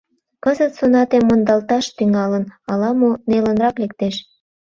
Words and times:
Кызыт 0.43 0.71
сонате 0.77 1.17
мондалташ 1.27 1.85
тӱҥалын 1.97 2.45
ала-мо— 2.71 3.11
нелынрак 3.29 3.75
лектеш. 3.81 4.15